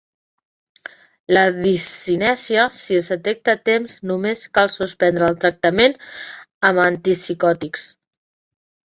La 1.37 1.41
discinèsia, 1.65 2.63
si 2.77 2.97
es 3.01 3.09
detecta 3.13 3.55
a 3.57 3.59
temps, 3.71 3.97
només 4.13 4.41
cal 4.59 4.71
suspendre 4.77 5.29
el 5.33 5.37
tractament 5.45 5.95
amb 6.71 6.83
antipsicòtics. 6.87 7.85